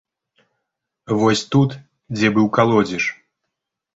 Вось 1.19 1.43
тут, 1.55 1.75
дзе 2.19 2.27
быў 2.37 2.47
калодзеж. 2.57 3.03